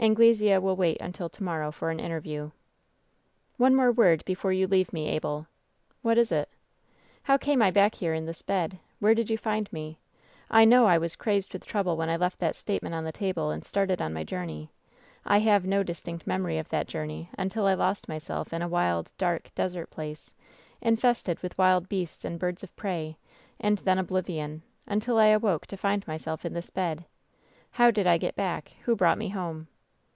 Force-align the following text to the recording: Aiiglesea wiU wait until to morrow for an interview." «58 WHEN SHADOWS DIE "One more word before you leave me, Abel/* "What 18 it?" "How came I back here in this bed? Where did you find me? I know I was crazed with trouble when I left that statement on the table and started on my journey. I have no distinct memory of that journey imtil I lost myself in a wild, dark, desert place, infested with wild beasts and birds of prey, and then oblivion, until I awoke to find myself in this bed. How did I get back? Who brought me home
Aiiglesea 0.00 0.60
wiU 0.60 0.74
wait 0.76 1.00
until 1.00 1.28
to 1.28 1.44
morrow 1.44 1.70
for 1.70 1.90
an 1.90 2.00
interview." 2.00 2.46
«58 2.46 2.48
WHEN 2.48 2.48
SHADOWS 2.48 2.52
DIE 2.52 3.62
"One 3.62 3.76
more 3.76 3.92
word 3.92 4.24
before 4.24 4.52
you 4.52 4.66
leave 4.66 4.92
me, 4.92 5.06
Abel/* 5.08 5.46
"What 6.00 6.18
18 6.18 6.38
it?" 6.38 6.48
"How 7.24 7.36
came 7.36 7.62
I 7.62 7.70
back 7.70 7.96
here 7.96 8.12
in 8.14 8.24
this 8.26 8.42
bed? 8.42 8.80
Where 8.98 9.14
did 9.14 9.30
you 9.30 9.38
find 9.38 9.72
me? 9.72 10.00
I 10.50 10.64
know 10.64 10.86
I 10.86 10.98
was 10.98 11.14
crazed 11.14 11.52
with 11.52 11.66
trouble 11.66 11.96
when 11.96 12.08
I 12.08 12.16
left 12.16 12.40
that 12.40 12.56
statement 12.56 12.96
on 12.96 13.04
the 13.04 13.12
table 13.12 13.50
and 13.50 13.64
started 13.64 14.02
on 14.02 14.12
my 14.14 14.24
journey. 14.24 14.70
I 15.24 15.38
have 15.40 15.66
no 15.66 15.84
distinct 15.84 16.26
memory 16.26 16.58
of 16.58 16.70
that 16.70 16.88
journey 16.88 17.28
imtil 17.38 17.66
I 17.68 17.74
lost 17.74 18.08
myself 18.08 18.52
in 18.52 18.62
a 18.62 18.66
wild, 18.68 19.12
dark, 19.18 19.54
desert 19.54 19.90
place, 19.90 20.34
infested 20.80 21.40
with 21.42 21.56
wild 21.58 21.88
beasts 21.88 22.24
and 22.24 22.40
birds 22.40 22.64
of 22.64 22.74
prey, 22.74 23.18
and 23.60 23.78
then 23.78 23.98
oblivion, 23.98 24.62
until 24.86 25.18
I 25.18 25.26
awoke 25.26 25.66
to 25.66 25.76
find 25.76 26.04
myself 26.08 26.44
in 26.44 26.54
this 26.54 26.70
bed. 26.70 27.04
How 27.72 27.90
did 27.92 28.06
I 28.08 28.18
get 28.18 28.34
back? 28.34 28.72
Who 28.84 28.96
brought 28.96 29.18
me 29.18 29.28
home 29.28 29.68